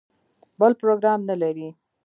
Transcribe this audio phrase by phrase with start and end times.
[0.59, 1.69] بل پروګرام نه لري.